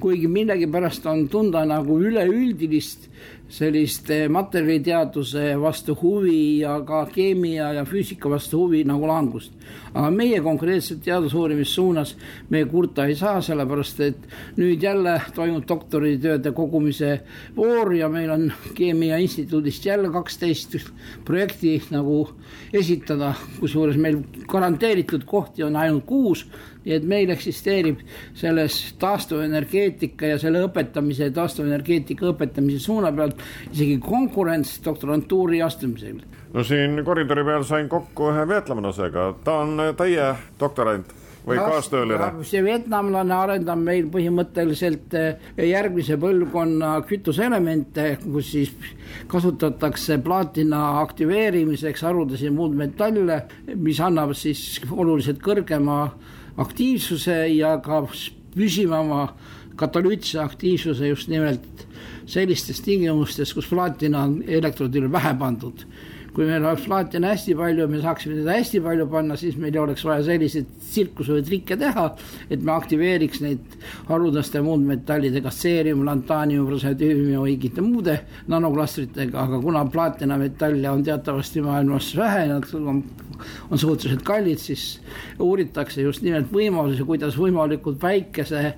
kuigi 0.00 0.28
millegipärast 0.28 1.06
on 1.06 1.28
tunda 1.28 1.64
nagu 1.64 2.00
üleüldilist 2.00 3.08
sellist 3.48 4.10
materjaliteaduse 4.28 5.54
vastu 5.60 5.94
huvi 6.02 6.60
ja 6.60 6.74
ka 6.84 7.06
keemia 7.12 7.72
ja 7.72 7.84
füüsika 7.88 8.28
vastu 8.30 8.58
huvi 8.60 8.82
nagu 8.84 9.06
langust. 9.08 9.52
aga 9.94 10.10
meie 10.10 10.40
konkreetselt 10.40 11.00
teadusuurimissuunas 11.04 12.14
me 12.50 12.64
kurta 12.64 13.06
ei 13.06 13.14
saa, 13.16 13.40
sellepärast 13.42 14.00
et 14.00 14.26
nüüd 14.56 14.82
jälle 14.82 15.16
toimub 15.34 15.64
doktoritööde 15.68 16.52
kogumise 16.52 17.20
voor 17.56 17.94
ja 17.96 18.08
meil 18.08 18.30
on 18.30 18.52
Keemia 18.74 19.16
Instituudist 19.16 19.86
jälle 19.86 20.10
kaksteist 20.12 20.76
projekti 21.24 21.82
nagu 21.90 22.28
esitada, 22.72 23.34
kusjuures 23.60 23.96
meil 23.96 24.20
garanteeritud 24.46 25.24
kohti 25.24 25.64
on 25.64 25.76
ainult 25.76 26.04
kuus 26.06 26.46
nii 26.88 26.96
et 26.96 27.06
meil 27.08 27.30
eksisteerib 27.34 28.00
selles 28.38 28.78
taastuvenergeetika 29.02 30.32
ja 30.32 30.40
selle 30.40 30.64
õpetamise, 30.66 31.30
taastuvenergeetika 31.36 32.32
õpetamise 32.32 32.80
suuna 32.82 33.12
pealt 33.12 33.44
isegi 33.72 33.98
konkurents 34.02 34.78
doktorantuuri 34.84 35.62
astumisel. 35.62 36.22
no 36.54 36.64
siin 36.64 37.04
koridori 37.04 37.44
peal 37.44 37.64
sain 37.68 37.88
kokku 37.88 38.32
ühe 38.32 38.48
vietnamlasega, 38.48 39.30
ta 39.44 39.60
on 39.64 39.80
teie 39.96 40.34
doktorant 40.60 41.16
või 41.48 41.58
kaastööline? 41.60 42.30
see 42.46 42.62
vietnamlane 42.64 43.34
arendab 43.34 43.80
meil 43.82 44.08
põhimõtteliselt 44.12 45.14
eh, 45.18 45.50
järgmise 45.68 46.18
põlvkonna 46.20 46.94
kütuseelemente, 47.08 48.08
kus 48.24 48.52
siis 48.54 48.72
kasutatakse 49.30 50.18
plaatina 50.24 51.00
aktiveerimiseks 51.02 52.04
haruldasi 52.08 52.52
muldmetalle, 52.54 53.42
mis 53.76 54.00
annab 54.04 54.34
siis 54.38 54.80
oluliselt 54.90 55.42
kõrgema 55.44 56.00
aktiivsuse 56.58 57.46
ja 57.54 57.76
ka 57.82 58.02
püsivama 58.54 59.28
katalüütse 59.78 60.40
aktiivsuse 60.42 61.08
just 61.08 61.28
nimelt 61.30 61.86
sellistes 62.26 62.80
tingimustes, 62.84 63.54
kus 63.54 63.68
plaatina 63.70 64.24
on 64.26 64.40
elektrodile 64.46 65.12
vähe 65.12 65.34
pandud. 65.38 65.84
Kui 66.38 66.46
meil 66.46 66.62
oleks 66.62 66.84
plaatina 66.86 67.32
hästi 67.32 67.54
palju, 67.58 67.88
me 67.90 67.98
saaksime 67.98 68.36
teda 68.38 68.52
hästi 68.54 68.78
palju 68.84 69.08
panna, 69.10 69.34
siis 69.40 69.56
meil 69.58 69.74
ei 69.74 69.80
oleks 69.82 70.04
vaja 70.06 70.22
selliseid 70.22 70.68
tsirkuse 70.84 71.34
või 71.34 71.42
trikke 71.48 71.74
teha, 71.80 72.04
et 72.46 72.62
me 72.62 72.70
aktiveeriks 72.76 73.40
neid 73.42 73.74
haruldaste 74.06 74.62
muundmetallidega, 74.62 75.50
seerium, 75.50 76.04
lantaanium, 76.06 76.68
rosedüüm 76.70 77.32
ja 77.32 77.42
mingite 77.42 77.82
muude 77.82 78.14
nanoklastritega, 78.54 79.48
aga 79.48 79.58
kuna 79.64 79.82
plaatinametalle 79.90 80.92
on 80.92 81.02
teatavasti 81.08 81.64
maailmas 81.66 82.12
vähe, 82.20 82.46
nad 82.52 82.70
on, 82.78 83.02
on 83.66 83.82
suhteliselt 83.82 84.22
kallid, 84.30 84.62
siis 84.62 84.86
uuritakse 85.42 86.06
just 86.06 86.22
nimelt 86.22 86.54
võimalusi, 86.54 87.02
kuidas 87.08 87.34
võimalikult 87.40 87.98
väikese 87.98 88.76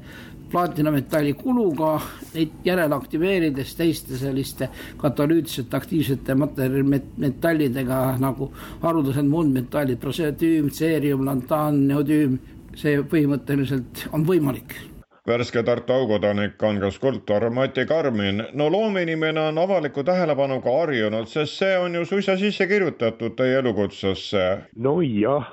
plaatinametalli 0.50 1.32
kuluga 1.38 1.94
neid 2.34 2.52
järele 2.64 2.94
aktiveerides 2.94 3.74
teiste 3.78 4.18
selliste 4.18 4.68
katalüütiliselt 5.00 5.74
aktiivsete 5.74 6.34
materjalimetallidega 6.34 8.00
nagu 8.20 8.50
haruldased 8.82 9.28
muundmetallid, 9.30 10.00
proseotüüm, 10.02 10.70
tseerium, 10.74 11.26
lantaan, 11.26 11.84
neodüüm, 11.88 12.38
see 12.78 13.00
põhimõtteliselt 13.12 14.08
on 14.12 14.26
võimalik 14.26 14.78
värske 15.30 15.62
Tartu 15.62 15.92
aukodanik 15.92 16.62
on 16.62 16.80
ka 16.80 16.90
skulptor 16.90 17.50
Mati 17.50 17.86
Karmin. 17.86 18.42
no 18.52 18.70
loomeinimene 18.72 19.40
on 19.40 19.58
avaliku 19.58 20.02
tähelepanuga 20.04 20.72
harjunud, 20.80 21.28
sest 21.28 21.58
see 21.60 21.78
on 21.78 21.94
ju 21.94 22.04
suisa 22.04 22.36
sisse 22.36 22.66
kirjutatud 22.66 23.36
teie 23.36 23.58
elukutsesse. 23.58 24.46
nojah, 24.76 25.52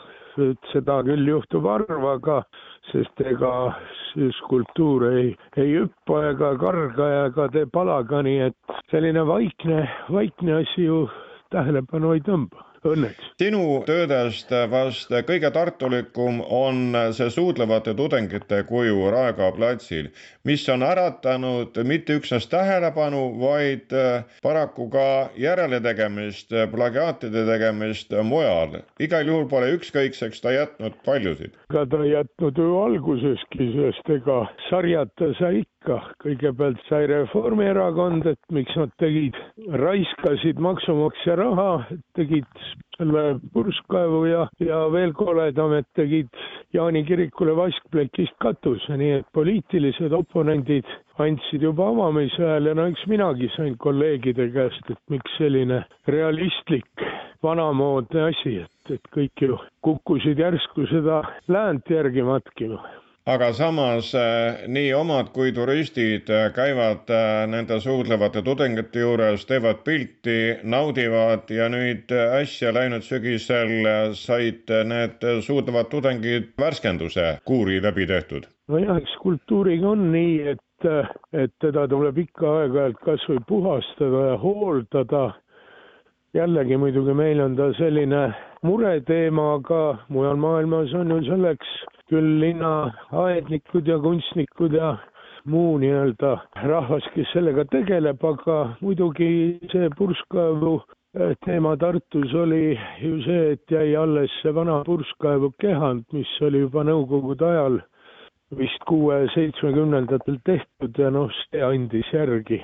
seda 0.71 1.01
küll 1.03 1.27
juhtub 1.27 1.67
harva, 1.69 2.13
aga 2.13 2.41
sest 2.91 3.21
ega 3.25 3.53
skulptuur 4.39 5.07
ei, 5.11 5.33
ei 5.57 5.73
hüppa 5.75 6.21
ega 6.31 6.53
karga 6.61 7.09
ega 7.25 7.49
tee 7.53 7.65
palagani, 7.73 8.39
et 8.49 8.79
selline 8.91 9.25
vaikne, 9.27 9.83
vaikne 10.11 10.61
asi 10.61 10.87
ju 10.87 11.05
tähelepanu 11.53 12.15
ei 12.15 12.23
tõmba 12.27 12.66
õnneks. 12.93 13.31
sinu 13.41 13.83
töödest 13.87 14.51
vast 14.71 15.11
kõige 15.27 15.51
tartulikum 15.53 16.41
on 16.41 16.95
see 17.13 17.29
suudlevate 17.33 17.93
tudengite 17.97 18.63
kuju 18.69 19.11
Raekoja 19.11 19.51
platsil, 19.55 20.09
mis 20.47 20.65
on 20.69 20.83
äratanud 20.83 21.77
mitte 21.87 22.17
üksnes 22.19 22.47
tähelepanu, 22.51 23.23
vaid 23.39 23.93
paraku 24.43 24.89
ka 24.89 25.07
järeletegemist, 25.37 26.53
plagiaatide 26.71 27.45
tegemist 27.45 28.13
mujal. 28.23 28.81
igal 28.99 29.27
juhul 29.27 29.47
pole 29.49 29.71
ükskõikseks 29.77 30.41
ta 30.41 30.51
jätnud 30.51 30.93
paljusid. 31.05 31.53
ega 31.69 31.85
ta 31.85 32.03
ei 32.03 32.11
jätnud 32.11 32.57
ju 32.57 32.77
alguseski, 32.81 33.71
sest 33.75 34.09
ega 34.17 34.39
sarjata 34.69 35.33
sai 35.39 35.63
ikka, 35.63 35.76
kõigepealt 36.23 36.81
sai 36.87 37.07
Reformierakond, 37.09 38.25
et 38.29 38.53
miks 38.53 38.75
nad 38.79 38.91
tegid, 39.01 39.37
raiskasid 39.81 40.59
maksumaksja 40.63 41.37
raha, 41.39 41.71
tegid 42.17 42.47
selle 42.97 43.23
purskkaevu 43.53 44.23
ja, 44.27 44.45
ja 44.63 44.83
veel 44.93 45.13
koledam, 45.17 45.75
et 45.77 45.87
tegid 45.97 46.29
Jaani 46.75 47.03
kirikule 47.07 47.55
vaskplekist 47.55 48.35
katuse, 48.43 48.97
nii 48.99 49.19
et 49.21 49.29
poliitilised 49.37 50.13
oponendid 50.17 50.87
andsid 51.23 51.63
juba 51.63 51.87
avamise 51.93 52.43
hääle, 52.43 52.75
no 52.75 52.89
eks 52.91 53.07
minagi 53.09 53.49
sain 53.55 53.77
kolleegide 53.81 54.49
käest, 54.53 54.91
et 54.91 55.01
miks 55.13 55.39
selline 55.39 55.81
realistlik 56.11 57.07
vanamoodne 57.43 58.29
asi, 58.29 58.59
et, 58.65 58.95
et 58.97 59.11
kõik 59.15 59.47
ju 59.47 59.57
kukkusid 59.85 60.39
järsku 60.41 60.89
seda 60.91 61.23
läänt 61.47 61.89
järgi 61.93 62.25
matkima 62.27 62.83
aga 63.27 63.49
samas 63.53 64.13
eh, 64.15 64.67
nii 64.71 64.93
omad 64.95 65.33
kui 65.35 65.51
turistid 65.51 66.29
eh, 66.31 66.45
käivad 66.55 67.09
eh, 67.11 67.41
nende 67.51 67.79
suudlevate 67.83 68.39
tudengite 68.45 69.01
juures, 69.03 69.43
teevad 69.49 69.81
pilti, 69.83 70.37
naudivad 70.63 71.51
ja 71.51 71.67
nüüd 71.71 72.13
äsja 72.15 72.71
läinud 72.75 73.03
sügisel 73.03 73.73
said 74.15 74.71
need 74.87 75.25
suudlevad 75.43 75.89
tudengid 75.91 76.53
värskenduse 76.61 77.33
kuuri 77.43 77.81
läbi 77.83 78.07
tehtud. 78.07 78.47
nojah, 78.71 79.01
eks 79.01 79.17
kultuuriga 79.19 79.91
on 79.91 80.07
nii, 80.13 80.53
et, 80.53 80.87
et 81.33 81.51
teda 81.59 81.83
tuleb 81.91 82.23
ikka 82.23 82.53
aeg-ajalt 82.61 83.03
kas 83.03 83.27
või 83.27 83.43
puhastada 83.51 84.23
ja 84.29 84.39
hooldada. 84.39 85.25
jällegi 86.33 86.79
muidugi 86.79 87.13
meil 87.13 87.43
on 87.43 87.59
ta 87.59 87.73
selline 87.75 88.23
mureteema, 88.63 89.53
aga 89.59 89.83
mujal 90.07 90.39
maailmas 90.39 90.95
on 90.95 91.11
ju 91.11 91.21
selleks 91.27 91.75
küll 92.11 92.39
linnaaednikud 92.41 93.87
ja 93.87 93.97
kunstnikud 93.99 94.73
ja 94.73 94.95
muu 95.47 95.77
nii-öelda 95.81 96.31
rahvas, 96.67 97.07
kes 97.13 97.29
sellega 97.33 97.65
tegeleb, 97.71 98.23
aga 98.31 98.57
muidugi 98.81 99.29
see 99.71 99.89
purskkaevu 99.97 100.73
eh, 101.19 101.35
teema 101.45 101.75
Tartus 101.79 102.33
oli 102.35 102.77
ju 103.01 103.19
see, 103.25 103.51
et 103.55 103.75
jäi 103.75 103.95
alles 103.99 104.33
see 104.41 104.55
vana 104.55 104.81
purskkaevu 104.87 105.53
kehand, 105.63 106.07
mis 106.15 106.33
oli 106.47 106.65
juba 106.65 106.83
nõukogude 106.87 107.47
ajal 107.51 107.79
vist 108.55 108.83
kuue-seitsmekümnendatel 108.87 110.39
tehtud 110.47 110.99
ja 110.99 111.11
noh, 111.11 111.31
see 111.47 111.63
andis 111.63 112.11
järgi. 112.13 112.61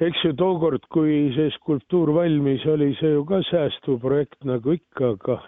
eks 0.00 0.24
ju 0.24 0.32
tookord, 0.38 0.84
kui 0.94 1.32
see 1.34 1.50
skulptuur 1.56 2.12
valmis, 2.14 2.64
oli 2.70 2.92
see 3.00 3.16
ju 3.16 3.24
ka 3.26 3.40
säästuprojekt 3.50 4.44
nagu 4.46 4.76
ikka, 4.76 5.16
aga 5.16 5.40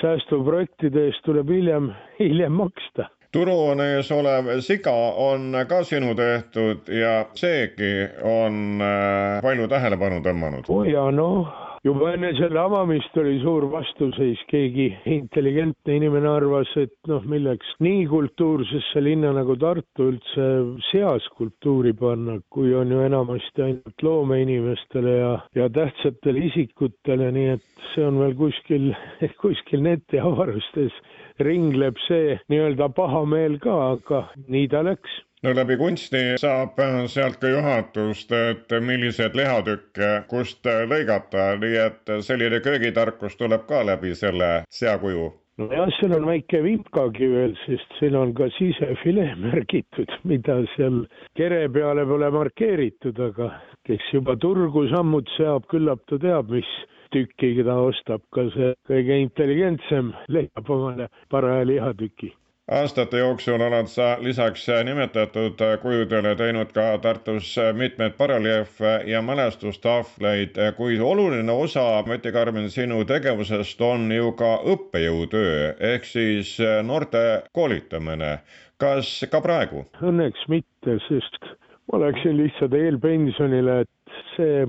säästuprojektide 0.00 1.06
eest 1.08 1.24
tuleb 1.26 1.50
hiljem, 1.50 1.92
hiljem 2.18 2.52
maksta 2.52 3.08
turuhoone 3.34 3.86
ees 3.96 4.12
olev 4.14 4.48
siga 4.62 4.94
on 5.18 5.56
ka 5.68 5.82
sinu 5.84 6.14
tehtud 6.14 6.88
ja 6.88 7.26
seegi 7.34 7.92
on 8.22 8.80
äh, 8.82 9.42
palju 9.42 9.68
tähelepanu 9.68 10.20
tõmmanud. 10.22 10.70
jaa, 10.90 11.10
noh 11.10 11.73
juba 11.84 12.14
enne 12.14 12.30
selle 12.38 12.60
avamist 12.62 13.16
oli 13.20 13.34
suur 13.42 13.66
vastuseis, 13.68 14.40
keegi 14.48 14.86
intelligentne 15.12 15.98
inimene 15.98 16.30
arvas, 16.30 16.70
et 16.80 16.94
noh, 17.10 17.20
milleks 17.28 17.74
nii 17.84 18.06
kultuursesse 18.08 19.02
linna 19.04 19.34
nagu 19.36 19.56
Tartu 19.60 20.06
üldse 20.14 20.46
seaskulptuuri 20.88 21.92
panna, 22.00 22.38
kui 22.48 22.72
on 22.78 22.94
ju 22.94 23.02
enamasti 23.04 23.66
ainult 23.66 24.06
loomeinimestele 24.06 25.14
ja, 25.18 25.34
ja 25.60 25.68
tähtsatele 25.76 26.46
isikutele, 26.48 27.28
nii 27.36 27.52
et 27.58 27.84
see 27.92 28.08
on 28.08 28.22
veel 28.22 28.32
kuskil, 28.40 28.88
kuskil 29.44 29.84
netiavarustes 29.84 30.96
ringleb 31.44 32.00
see 32.06 32.38
nii-öelda 32.48 32.88
pahameel 32.96 33.60
ka, 33.60 33.76
aga 33.98 34.24
nii 34.48 34.72
ta 34.72 34.80
läks 34.88 35.20
no 35.44 35.52
läbi 35.52 35.76
kunsti 35.76 36.20
saab 36.40 36.78
sealt 37.12 37.36
ka 37.42 37.50
juhatust, 37.52 38.30
et 38.32 38.72
milliseid 38.80 39.36
lihatükke 39.36 40.10
kust 40.30 40.64
lõigata, 40.64 41.54
nii 41.60 41.80
et 41.82 42.12
selline 42.24 42.60
köögitarkus 42.64 43.36
tuleb 43.36 43.66
ka 43.68 43.82
läbi 43.84 44.14
selle 44.16 44.52
seakuju. 44.72 45.26
Nojah, 45.60 45.90
seal 45.98 46.16
on 46.16 46.24
väike 46.26 46.62
vipkagi 46.64 47.28
veel, 47.30 47.52
sest 47.62 47.92
siin 48.00 48.16
on 48.18 48.32
ka 48.34 48.48
sisefilee 48.56 49.36
märgitud, 49.44 50.10
mida 50.24 50.56
seal 50.74 51.04
kere 51.38 51.60
peale 51.76 52.06
pole 52.08 52.30
markeeritud, 52.34 53.20
aga 53.28 53.52
kes 53.86 54.08
juba 54.16 54.38
turgu 54.40 54.88
sammud 54.90 55.28
seab, 55.36 55.68
küllap 55.70 56.02
ta 56.10 56.18
teab, 56.24 56.50
mis 56.56 56.70
tükki 57.14 57.52
ta 57.68 57.76
ostab, 57.84 58.24
ka 58.34 58.48
see 58.56 58.72
kõige 58.88 59.20
intelligentsem 59.26 60.10
leiab 60.32 60.72
omale 60.72 61.12
paraja 61.30 61.68
lihatüki 61.68 62.32
aastate 62.68 63.18
jooksul 63.18 63.60
oled 63.60 63.86
sa 63.92 64.16
lisaks 64.20 64.66
nimetatud 64.84 65.60
kujudele 65.82 66.34
teinud 66.36 66.70
ka 66.72 66.98
Tartus 66.98 67.56
mitmeid 67.76 68.16
bareljeefe 68.16 69.00
ja 69.06 69.22
mälestustahvleid, 69.22 70.56
kuid 70.76 71.00
oluline 71.00 71.52
osa, 71.52 72.04
Mati 72.06 72.32
Karmen, 72.32 72.70
sinu 72.70 73.04
tegevusest 73.04 73.80
on 73.80 74.12
ju 74.12 74.32
ka 74.32 74.56
õppejõutöö 74.64 75.74
ehk 75.92 76.04
siis 76.04 76.56
noorte 76.82 77.42
koolitamine. 77.52 78.38
kas 78.76 79.24
ka 79.30 79.40
praegu? 79.40 79.84
Õnneks 80.02 80.48
mitte, 80.48 80.96
sest 81.08 81.44
ma 81.92 82.00
läksin 82.00 82.36
lihtsalt 82.36 82.74
eelpensionile, 82.74 83.80
et 83.80 84.16
see 84.36 84.64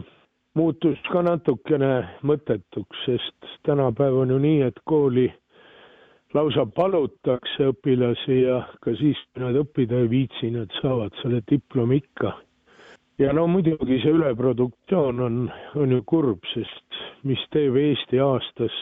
muutus 0.55 0.99
ka 1.11 1.23
natukene 1.25 2.03
mõttetuks, 2.23 3.01
sest 3.05 3.49
tänapäev 3.65 4.19
on 4.19 4.29
ju 4.29 4.37
nii, 4.39 4.61
et 4.67 4.79
kooli 4.83 5.31
lausa 6.35 6.65
palutakse 6.75 7.69
õpilasi 7.71 8.41
ja 8.41 8.59
ka 8.83 8.93
siis, 8.99 9.19
kui 9.33 9.43
nad 9.43 9.55
õppida 9.59 10.03
ei 10.03 10.11
viitsi, 10.11 10.51
nad 10.51 10.73
saavad 10.81 11.15
selle 11.21 11.41
diplomi 11.51 12.01
ikka. 12.03 12.35
ja 13.19 13.31
no 13.33 13.47
muidugi 13.47 14.01
see 14.03 14.11
üleproduktsioon 14.11 15.19
on, 15.23 15.35
on 15.79 15.91
ju 15.95 16.01
kurb, 16.03 16.43
sest 16.53 16.97
mis 17.23 17.39
teeb 17.55 17.77
Eesti 17.79 18.19
aastas 18.19 18.75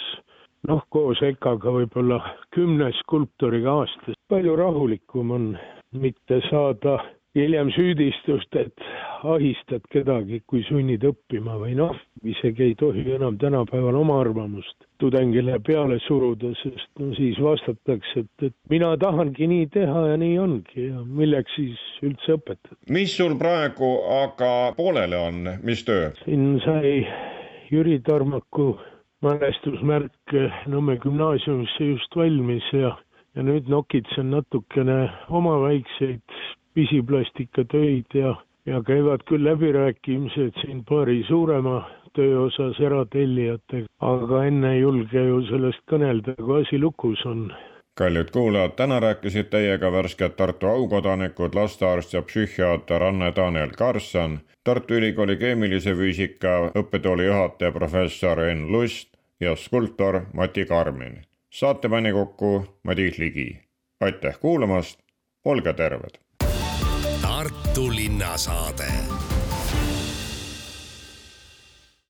noh, 0.67 0.81
koos 0.89 1.21
EKA-ga 1.21 1.73
võib-olla 1.77 2.19
kümne 2.55 2.89
skulptoriga 3.03 3.77
aastas, 3.83 4.17
palju 4.29 4.55
rahulikum 4.57 5.31
on 5.37 5.51
mitte 5.93 6.39
saada 6.49 6.97
hiljem 7.35 7.71
süüdistust, 7.73 8.55
et 8.55 8.83
ahistad 9.25 9.85
kedagi, 9.93 10.41
kui 10.47 10.61
sunnid 10.67 11.03
õppima 11.07 11.55
või 11.61 11.73
noh, 11.77 11.95
isegi 12.23 12.69
ei 12.69 12.75
tohi 12.77 13.05
enam 13.15 13.39
tänapäeval 13.41 13.97
oma 13.97 14.19
arvamust 14.21 14.85
tudengile 15.01 15.57
peale 15.65 15.97
suruda, 16.05 16.53
sest 16.61 16.89
no 17.01 17.09
siis 17.17 17.39
vastatakse, 17.41 18.23
et, 18.23 18.47
et 18.49 18.55
mina 18.71 18.93
tahangi 19.01 19.47
nii 19.49 19.67
teha 19.73 20.05
ja 20.11 20.19
nii 20.21 20.37
ongi 20.39 20.87
ja 20.91 21.03
milleks 21.03 21.57
siis 21.57 21.81
üldse 22.05 22.37
õpetada. 22.37 22.79
mis 22.93 23.17
sul 23.17 23.35
praegu 23.39 23.93
aga 24.21 24.51
pooleli 24.77 25.19
on, 25.19 25.55
mis 25.65 25.83
töö? 25.87 26.11
siin 26.23 26.59
sai 26.65 26.99
Jüri 27.73 27.99
Tarmaku 28.05 28.75
mälestusmärk 29.25 30.35
Nõmme 30.69 30.97
gümnaasiumisse 31.01 31.85
just 31.93 32.15
valmis 32.15 32.65
ja, 32.75 32.93
ja 33.35 33.45
nüüd 33.45 33.69
nokitsen 33.71 34.31
natukene 34.33 35.07
oma 35.29 35.55
väikseid 35.63 36.21
pisipastikatöid 36.73 38.17
ja, 38.17 38.36
ja 38.65 38.81
käivad 38.88 39.25
küll 39.29 39.45
läbirääkimised 39.49 40.62
siin 40.62 40.83
paari 40.89 41.23
suurema 41.27 41.83
töö 42.13 42.39
osas 42.45 42.79
eratellijatega, 42.79 43.88
aga 43.99 44.45
enne 44.45 44.73
ei 44.75 44.81
julge 44.81 45.27
ju 45.27 45.41
sellest 45.49 45.86
kõnelda, 45.89 46.36
kui 46.39 46.62
asi 46.62 46.79
lukus 46.79 47.25
on 47.25 47.47
kallid 47.95 48.29
kuulajad, 48.33 48.71
täna 48.75 48.99
rääkisid 48.99 49.49
teiega 49.53 49.91
värsked 49.91 50.33
Tartu 50.38 50.67
aukodanikud, 50.67 51.55
lastearst 51.55 52.13
ja 52.13 52.21
psühhiaater 52.21 53.03
Anne-Daniel 53.03 53.75
Karlsson, 53.77 54.39
Tartu 54.63 54.93
Ülikooli 54.93 55.38
keemilise 55.38 55.93
füüsika 55.95 56.55
õppetooli 56.81 57.27
juhataja 57.29 57.71
professor 57.71 58.41
Enn 58.47 58.71
Lust 58.71 59.13
ja 59.39 59.55
skulptor 59.55 60.21
Mati 60.33 60.65
Karmin. 60.65 61.21
saate 61.49 61.89
pani 61.89 62.12
kokku 62.12 62.65
Madis 62.83 63.17
Ligi. 63.17 63.59
aitäh 64.01 64.39
kuulamast, 64.39 64.99
olge 65.45 65.73
terved! 65.73 66.22
Tartu 67.73 67.89
linnasaade 67.95 68.93